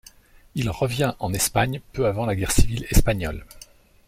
[0.55, 3.45] Il revient en Espagne peu avant la Guerre Civile Espagnole.